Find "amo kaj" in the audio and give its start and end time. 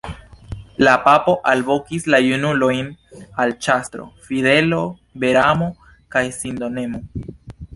5.51-6.25